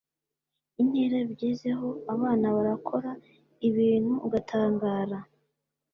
[0.81, 3.11] Intera bigezeho abana barakora
[3.67, 5.19] ibintu ugatangara